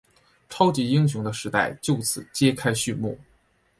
[0.49, 3.15] 超级英雄的时代就此揭开序幕。